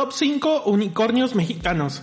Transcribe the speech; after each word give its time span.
Top 0.00 0.12
5 0.12 0.62
Unicornios 0.64 1.34
Mexicanos. 1.34 2.02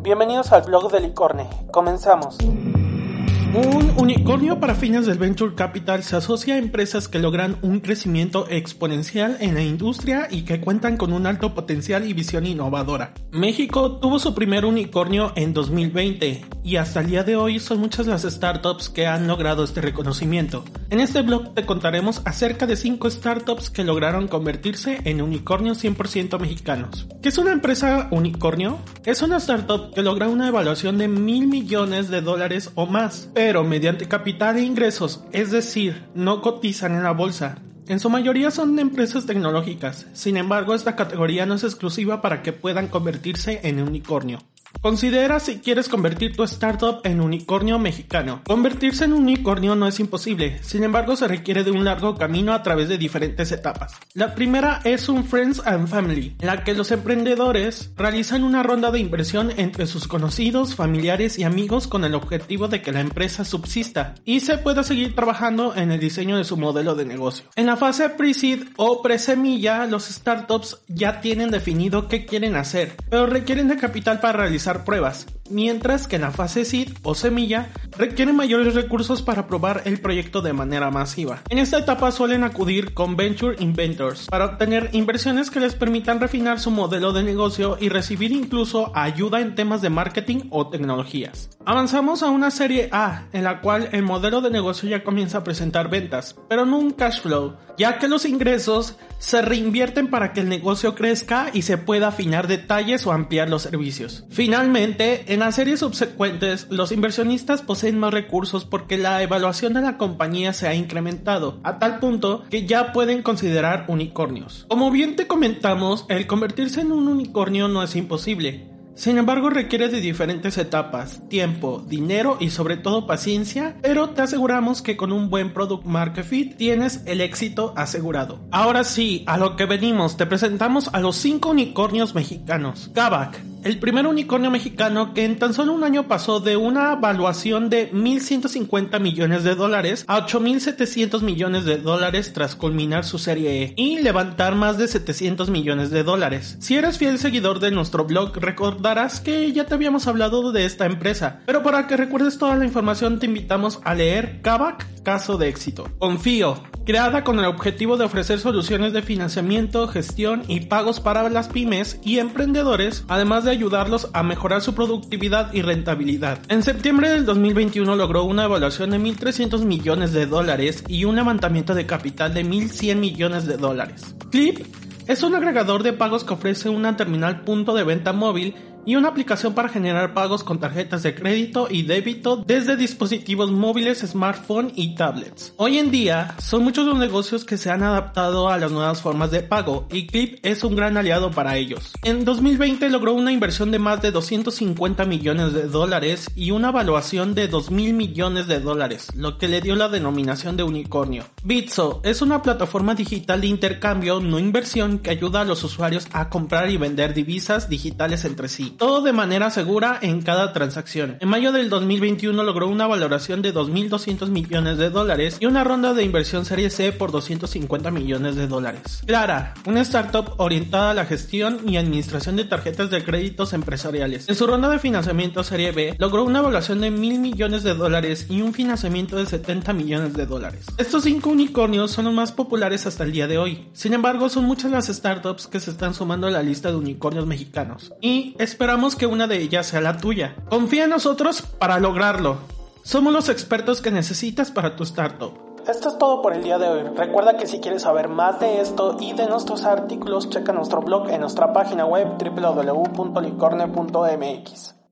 Bienvenidos 0.00 0.50
al 0.52 0.62
blog 0.62 0.90
de 0.90 1.00
Licorne. 1.00 1.46
Comenzamos. 1.70 2.38
Un 2.40 3.92
unicornio 3.98 4.58
para 4.60 4.74
fines 4.74 5.04
del 5.04 5.18
venture 5.18 5.54
capital 5.54 6.02
se 6.02 6.16
asocia 6.16 6.54
a 6.54 6.56
empresas 6.56 7.06
que 7.06 7.18
logran 7.18 7.58
un 7.60 7.80
crecimiento 7.80 8.46
exponencial 8.48 9.36
en 9.40 9.52
la 9.52 9.62
industria 9.62 10.26
y 10.30 10.46
que 10.46 10.62
cuentan 10.62 10.96
con 10.96 11.12
un 11.12 11.26
alto 11.26 11.54
potencial 11.54 12.08
y 12.08 12.14
visión 12.14 12.46
innovadora. 12.46 13.12
México 13.30 13.98
tuvo 13.98 14.18
su 14.18 14.34
primer 14.34 14.64
unicornio 14.64 15.32
en 15.36 15.52
2020 15.52 16.53
y 16.64 16.76
hasta 16.76 17.00
el 17.00 17.08
día 17.08 17.22
de 17.22 17.36
hoy 17.36 17.60
son 17.60 17.78
muchas 17.78 18.06
las 18.06 18.22
startups 18.22 18.88
que 18.88 19.06
han 19.06 19.28
logrado 19.28 19.62
este 19.62 19.82
reconocimiento. 19.82 20.64
En 20.88 20.98
este 20.98 21.20
blog 21.20 21.54
te 21.54 21.66
contaremos 21.66 22.22
acerca 22.24 22.66
de 22.66 22.76
5 22.76 23.10
startups 23.10 23.68
que 23.68 23.84
lograron 23.84 24.26
convertirse 24.26 25.00
en 25.04 25.20
unicornios 25.20 25.84
100% 25.84 26.40
mexicanos. 26.40 27.06
¿Qué 27.22 27.28
es 27.28 27.38
una 27.38 27.52
empresa 27.52 28.08
unicornio? 28.10 28.78
Es 29.04 29.20
una 29.20 29.36
startup 29.36 29.92
que 29.94 30.02
logra 30.02 30.28
una 30.28 30.48
evaluación 30.48 30.96
de 30.96 31.06
mil 31.06 31.46
millones 31.46 32.08
de 32.08 32.22
dólares 32.22 32.70
o 32.74 32.86
más 32.86 33.28
pero 33.34 33.62
mediante 33.62 34.08
capital 34.08 34.56
e 34.56 34.62
ingresos, 34.62 35.22
es 35.32 35.50
decir, 35.50 36.04
no 36.14 36.40
cotizan 36.40 36.94
en 36.94 37.02
la 37.02 37.12
bolsa. 37.12 37.58
En 37.86 38.00
su 38.00 38.08
mayoría 38.08 38.50
son 38.50 38.78
empresas 38.78 39.26
tecnológicas, 39.26 40.06
sin 40.14 40.38
embargo 40.38 40.74
esta 40.74 40.96
categoría 40.96 41.44
no 41.44 41.54
es 41.54 41.64
exclusiva 41.64 42.22
para 42.22 42.42
que 42.42 42.54
puedan 42.54 42.88
convertirse 42.88 43.60
en 43.64 43.82
unicornio. 43.82 44.38
Considera 44.80 45.40
si 45.40 45.58
quieres 45.58 45.88
convertir 45.88 46.36
tu 46.36 46.42
startup 46.44 47.00
en 47.04 47.20
unicornio 47.20 47.78
mexicano. 47.78 48.42
Convertirse 48.46 49.04
en 49.04 49.12
unicornio 49.12 49.74
no 49.74 49.86
es 49.86 49.98
imposible, 50.00 50.58
sin 50.62 50.84
embargo 50.84 51.16
se 51.16 51.28
requiere 51.28 51.64
de 51.64 51.70
un 51.70 51.84
largo 51.84 52.16
camino 52.16 52.52
a 52.52 52.62
través 52.62 52.88
de 52.88 52.98
diferentes 52.98 53.50
etapas. 53.52 53.94
La 54.12 54.34
primera 54.34 54.80
es 54.84 55.08
un 55.08 55.24
Friends 55.24 55.62
and 55.64 55.88
Family, 55.88 56.36
la 56.40 56.64
que 56.64 56.74
los 56.74 56.90
emprendedores 56.90 57.92
realizan 57.96 58.44
una 58.44 58.62
ronda 58.62 58.90
de 58.90 59.00
inversión 59.00 59.52
entre 59.56 59.86
sus 59.86 60.06
conocidos, 60.06 60.74
familiares 60.74 61.38
y 61.38 61.44
amigos 61.44 61.86
con 61.86 62.04
el 62.04 62.14
objetivo 62.14 62.68
de 62.68 62.82
que 62.82 62.92
la 62.92 63.00
empresa 63.00 63.44
subsista 63.44 64.14
y 64.24 64.40
se 64.40 64.58
pueda 64.58 64.82
seguir 64.82 65.14
trabajando 65.14 65.74
en 65.74 65.92
el 65.92 66.00
diseño 66.00 66.36
de 66.36 66.44
su 66.44 66.56
modelo 66.56 66.94
de 66.94 67.04
negocio. 67.04 67.46
En 67.56 67.66
la 67.66 67.76
fase 67.76 68.10
pre-seed 68.10 68.64
o 68.76 69.02
pre-semilla, 69.02 69.86
los 69.86 70.06
startups 70.06 70.78
ya 70.88 71.20
tienen 71.20 71.50
definido 71.50 72.08
qué 72.08 72.26
quieren 72.26 72.56
hacer, 72.56 72.96
pero 73.08 73.26
requieren 73.26 73.68
de 73.68 73.76
capital 73.76 74.20
para 74.20 74.40
realizar 74.40 74.63
pruebas, 74.84 75.26
mientras 75.50 76.08
que 76.08 76.16
en 76.16 76.22
la 76.22 76.30
fase 76.30 76.64
seed 76.64 76.88
o 77.02 77.14
semilla 77.14 77.70
requieren 77.98 78.34
mayores 78.34 78.74
recursos 78.74 79.20
para 79.20 79.46
probar 79.46 79.82
el 79.84 80.00
proyecto 80.00 80.40
de 80.40 80.54
manera 80.54 80.90
masiva. 80.90 81.42
En 81.50 81.58
esta 81.58 81.78
etapa 81.78 82.10
suelen 82.10 82.44
acudir 82.44 82.94
con 82.94 83.16
Venture 83.16 83.56
Inventors 83.60 84.26
para 84.28 84.46
obtener 84.46 84.88
inversiones 84.92 85.50
que 85.50 85.60
les 85.60 85.74
permitan 85.74 86.20
refinar 86.20 86.58
su 86.58 86.70
modelo 86.70 87.12
de 87.12 87.22
negocio 87.22 87.76
y 87.78 87.90
recibir 87.90 88.32
incluso 88.32 88.90
ayuda 88.94 89.40
en 89.40 89.54
temas 89.54 89.82
de 89.82 89.90
marketing 89.90 90.48
o 90.50 90.68
tecnologías. 90.68 91.50
Avanzamos 91.66 92.22
a 92.22 92.28
una 92.28 92.50
serie 92.50 92.90
A, 92.92 93.22
en 93.32 93.42
la 93.42 93.62
cual 93.62 93.88
el 93.92 94.02
modelo 94.02 94.42
de 94.42 94.50
negocio 94.50 94.86
ya 94.86 95.02
comienza 95.02 95.38
a 95.38 95.44
presentar 95.44 95.88
ventas, 95.88 96.36
pero 96.46 96.66
no 96.66 96.78
un 96.78 96.90
cash 96.90 97.22
flow, 97.22 97.56
ya 97.78 97.98
que 97.98 98.06
los 98.06 98.26
ingresos 98.26 98.96
se 99.18 99.40
reinvierten 99.40 100.08
para 100.10 100.34
que 100.34 100.40
el 100.40 100.50
negocio 100.50 100.94
crezca 100.94 101.46
y 101.54 101.62
se 101.62 101.78
pueda 101.78 102.08
afinar 102.08 102.48
detalles 102.48 103.06
o 103.06 103.12
ampliar 103.12 103.48
los 103.48 103.62
servicios. 103.62 104.26
Finalmente, 104.28 105.32
en 105.32 105.40
las 105.40 105.54
series 105.54 105.80
subsecuentes, 105.80 106.66
los 106.68 106.92
inversionistas 106.92 107.62
poseen 107.62 107.98
más 107.98 108.12
recursos 108.12 108.66
porque 108.66 108.98
la 108.98 109.22
evaluación 109.22 109.72
de 109.72 109.80
la 109.80 109.96
compañía 109.96 110.52
se 110.52 110.68
ha 110.68 110.74
incrementado, 110.74 111.60
a 111.64 111.78
tal 111.78 111.98
punto 111.98 112.44
que 112.50 112.66
ya 112.66 112.92
pueden 112.92 113.22
considerar 113.22 113.86
unicornios. 113.88 114.66
Como 114.68 114.90
bien 114.90 115.16
te 115.16 115.26
comentamos, 115.26 116.04
el 116.10 116.26
convertirse 116.26 116.82
en 116.82 116.92
un 116.92 117.08
unicornio 117.08 117.68
no 117.68 117.82
es 117.82 117.96
imposible, 117.96 118.73
sin 118.94 119.18
embargo, 119.18 119.50
requiere 119.50 119.88
de 119.88 120.00
diferentes 120.00 120.56
etapas, 120.56 121.20
tiempo, 121.28 121.84
dinero 121.86 122.36
y 122.38 122.50
sobre 122.50 122.76
todo 122.76 123.06
paciencia, 123.06 123.76
pero 123.82 124.10
te 124.10 124.22
aseguramos 124.22 124.82
que 124.82 124.96
con 124.96 125.12
un 125.12 125.30
buen 125.30 125.52
product 125.52 125.84
market 125.84 126.24
fit 126.24 126.56
tienes 126.56 127.02
el 127.06 127.20
éxito 127.20 127.72
asegurado. 127.76 128.38
Ahora 128.50 128.84
sí, 128.84 129.24
a 129.26 129.36
lo 129.36 129.56
que 129.56 129.66
venimos, 129.66 130.16
te 130.16 130.26
presentamos 130.26 130.88
a 130.92 131.00
los 131.00 131.16
5 131.16 131.50
unicornios 131.50 132.14
mexicanos. 132.14 132.90
Kavak, 132.94 133.40
el 133.64 133.78
primer 133.78 134.06
unicornio 134.06 134.50
mexicano 134.50 135.14
que 135.14 135.24
en 135.24 135.38
tan 135.38 135.54
solo 135.54 135.72
un 135.72 135.84
año 135.84 136.06
pasó 136.06 136.38
de 136.38 136.56
una 136.56 136.92
evaluación 136.92 137.70
de 137.70 137.90
1.150 137.92 139.00
millones 139.00 139.42
de 139.42 139.54
dólares 139.54 140.04
a 140.06 140.26
8.700 140.26 141.22
millones 141.22 141.64
de 141.64 141.78
dólares 141.78 142.32
tras 142.32 142.54
culminar 142.54 143.04
su 143.04 143.18
serie 143.18 143.62
E 143.62 143.74
y 143.76 143.98
levantar 144.00 144.54
más 144.54 144.76
de 144.76 144.86
700 144.86 145.50
millones 145.50 145.90
de 145.90 146.02
dólares. 146.02 146.56
Si 146.60 146.76
eres 146.76 146.98
fiel 146.98 147.18
seguidor 147.18 147.58
de 147.58 147.70
nuestro 147.70 148.04
blog, 148.04 148.36
recordarás 148.36 149.20
que 149.20 149.50
ya 149.52 149.64
te 149.64 149.74
habíamos 149.74 150.06
hablado 150.06 150.52
de 150.52 150.66
esta 150.66 150.86
empresa, 150.86 151.40
pero 151.46 151.62
para 151.62 151.86
que 151.86 151.96
recuerdes 151.96 152.38
toda 152.38 152.56
la 152.56 152.66
información 152.66 153.18
te 153.18 153.26
invitamos 153.26 153.80
a 153.84 153.94
leer 153.94 154.40
Kavak, 154.42 154.86
caso 155.02 155.38
de 155.38 155.48
éxito. 155.48 155.88
Confío, 155.98 156.62
creada 156.84 157.24
con 157.24 157.38
el 157.38 157.46
objetivo 157.46 157.96
de 157.96 158.04
ofrecer 158.04 158.38
soluciones 158.40 158.92
de 158.92 159.02
financiamiento, 159.02 159.88
gestión 159.88 160.42
y 160.48 160.60
pagos 160.60 161.00
para 161.00 161.28
las 161.28 161.48
pymes 161.48 161.98
y 162.04 162.18
emprendedores, 162.18 163.04
además 163.08 163.44
de 163.44 163.50
ayudarlos 163.50 164.10
a 164.12 164.22
mejorar 164.22 164.60
su 164.60 164.74
productividad 164.74 165.52
y 165.52 165.62
rentabilidad. 165.62 166.38
En 166.48 166.62
septiembre 166.62 167.10
del 167.10 167.24
2021 167.24 167.96
logró 167.96 168.24
una 168.24 168.44
evaluación 168.44 168.90
de 168.90 168.98
1.300 168.98 169.64
millones 169.64 170.12
de 170.12 170.26
dólares 170.26 170.84
y 170.88 171.04
un 171.04 171.16
levantamiento 171.16 171.74
de 171.74 171.86
capital 171.86 172.34
de 172.34 172.44
1.100 172.44 172.96
millones 172.96 173.46
de 173.46 173.56
dólares. 173.56 174.14
Clip 174.30 174.60
es 175.06 175.22
un 175.22 175.34
agregador 175.34 175.82
de 175.82 175.92
pagos 175.92 176.24
que 176.24 176.32
ofrece 176.32 176.68
una 176.68 176.96
terminal 176.96 177.42
punto 177.42 177.74
de 177.74 177.84
venta 177.84 178.12
móvil 178.12 178.54
y 178.86 178.96
una 178.96 179.08
aplicación 179.08 179.54
para 179.54 179.68
generar 179.68 180.14
pagos 180.14 180.44
con 180.44 180.58
tarjetas 180.58 181.02
de 181.02 181.14
crédito 181.14 181.68
y 181.70 181.82
débito 181.82 182.36
desde 182.36 182.76
dispositivos 182.76 183.50
móviles, 183.50 184.00
smartphone 184.00 184.72
y 184.74 184.94
tablets. 184.94 185.52
Hoy 185.56 185.78
en 185.78 185.90
día 185.90 186.34
son 186.38 186.64
muchos 186.64 186.86
los 186.86 186.98
negocios 186.98 187.44
que 187.44 187.56
se 187.56 187.70
han 187.70 187.82
adaptado 187.82 188.48
a 188.48 188.58
las 188.58 188.72
nuevas 188.72 189.02
formas 189.02 189.30
de 189.30 189.42
pago 189.42 189.86
y 189.90 190.06
Clip 190.06 190.38
es 190.42 190.64
un 190.64 190.76
gran 190.76 190.96
aliado 190.96 191.30
para 191.30 191.56
ellos. 191.56 191.92
En 192.02 192.24
2020 192.24 192.88
logró 192.90 193.14
una 193.14 193.32
inversión 193.32 193.70
de 193.70 193.78
más 193.78 194.02
de 194.02 194.10
250 194.10 195.04
millones 195.04 195.52
de 195.52 195.68
dólares 195.68 196.30
y 196.34 196.50
una 196.50 196.68
evaluación 196.68 197.34
de 197.34 197.48
2 197.48 197.70
mil 197.70 197.94
millones 197.94 198.46
de 198.46 198.60
dólares, 198.60 199.08
lo 199.14 199.38
que 199.38 199.48
le 199.48 199.60
dio 199.60 199.76
la 199.76 199.88
denominación 199.88 200.56
de 200.56 200.62
unicornio. 200.62 201.24
Bitso 201.42 202.00
es 202.04 202.22
una 202.22 202.42
plataforma 202.42 202.94
digital 202.94 203.40
de 203.40 203.46
intercambio 203.46 204.20
no 204.20 204.38
inversión 204.38 204.98
que 204.98 205.10
ayuda 205.10 205.40
a 205.40 205.44
los 205.44 205.64
usuarios 205.64 206.06
a 206.12 206.28
comprar 206.28 206.70
y 206.70 206.76
vender 206.76 207.14
divisas 207.14 207.68
digitales 207.68 208.24
entre 208.24 208.48
sí 208.48 208.73
todo 208.76 209.02
de 209.02 209.12
manera 209.12 209.50
segura 209.50 209.98
en 210.02 210.22
cada 210.22 210.52
transacción. 210.52 211.16
En 211.20 211.28
mayo 211.28 211.52
del 211.52 211.68
2021 211.68 212.42
logró 212.42 212.68
una 212.68 212.86
valoración 212.86 213.42
de 213.42 213.54
2.200 213.54 214.28
millones 214.28 214.78
de 214.78 214.90
dólares 214.90 215.38
y 215.40 215.46
una 215.46 215.64
ronda 215.64 215.94
de 215.94 216.04
inversión 216.04 216.44
serie 216.44 216.70
C 216.70 216.92
por 216.92 217.12
250 217.12 217.90
millones 217.90 218.36
de 218.36 218.46
dólares. 218.46 219.02
Clara, 219.06 219.54
una 219.66 219.80
startup 219.82 220.34
orientada 220.38 220.90
a 220.90 220.94
la 220.94 221.06
gestión 221.06 221.60
y 221.66 221.76
administración 221.76 222.36
de 222.36 222.44
tarjetas 222.44 222.90
de 222.90 223.04
créditos 223.04 223.52
empresariales. 223.52 224.28
En 224.28 224.34
su 224.34 224.46
ronda 224.46 224.68
de 224.68 224.78
financiamiento 224.78 225.42
serie 225.44 225.72
B 225.72 225.96
logró 225.98 226.24
una 226.24 226.40
evaluación 226.40 226.80
de 226.80 226.90
mil 226.90 227.18
millones 227.18 227.62
de 227.62 227.74
dólares 227.74 228.26
y 228.28 228.42
un 228.42 228.54
financiamiento 228.54 229.16
de 229.16 229.26
70 229.26 229.72
millones 229.72 230.14
de 230.14 230.26
dólares. 230.26 230.66
Estos 230.78 231.04
cinco 231.04 231.30
unicornios 231.30 231.90
son 231.90 232.06
los 232.06 232.14
más 232.14 232.32
populares 232.32 232.86
hasta 232.86 233.04
el 233.04 233.12
día 233.12 233.26
de 233.26 233.38
hoy. 233.38 233.68
Sin 233.72 233.92
embargo, 233.92 234.28
son 234.28 234.44
muchas 234.44 234.70
las 234.70 234.86
startups 234.86 235.46
que 235.46 235.60
se 235.60 235.70
están 235.70 235.94
sumando 235.94 236.26
a 236.26 236.30
la 236.30 236.42
lista 236.42 236.70
de 236.70 236.76
unicornios 236.76 237.26
mexicanos. 237.26 237.92
Y 238.00 238.34
esperamos 238.64 238.96
que 238.96 239.04
una 239.04 239.26
de 239.26 239.36
ellas 239.36 239.66
sea 239.66 239.82
la 239.82 239.98
tuya. 239.98 240.36
Confía 240.48 240.84
en 240.84 240.90
nosotros 240.90 241.42
para 241.42 241.78
lograrlo. 241.78 242.38
Somos 242.82 243.12
los 243.12 243.28
expertos 243.28 243.82
que 243.82 243.90
necesitas 243.90 244.50
para 244.50 244.74
tu 244.74 244.84
startup. 244.84 245.34
Esto 245.68 245.90
es 245.90 245.98
todo 245.98 246.22
por 246.22 246.32
el 246.32 246.42
día 246.42 246.56
de 246.56 246.68
hoy. 246.68 246.82
Recuerda 246.96 247.36
que 247.36 247.46
si 247.46 247.60
quieres 247.60 247.82
saber 247.82 248.08
más 248.08 248.40
de 248.40 248.62
esto 248.62 248.96
y 248.98 249.12
de 249.12 249.26
nuestros 249.26 249.64
artículos, 249.64 250.30
checa 250.30 250.54
nuestro 250.54 250.80
blog 250.80 251.10
en 251.10 251.20
nuestra 251.20 251.52
página 251.52 251.84
web 251.84 252.08
www.licorne.mx. 252.18 254.83